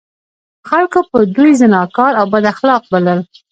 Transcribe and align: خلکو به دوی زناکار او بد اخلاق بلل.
خلکو 0.69 0.99
به 1.09 1.19
دوی 1.35 1.51
زناکار 1.61 2.13
او 2.21 2.25
بد 2.33 2.45
اخلاق 2.53 2.83
بلل. 2.91 3.19